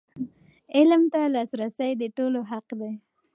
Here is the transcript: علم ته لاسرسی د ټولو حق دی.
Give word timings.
علم 0.75 1.03
ته 1.13 1.21
لاسرسی 1.33 1.91
د 2.01 2.03
ټولو 2.17 2.39
حق 2.49 2.67
دی. 2.79 2.91